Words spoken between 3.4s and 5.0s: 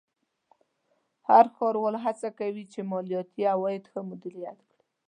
عواید ښه مدیریت کړي.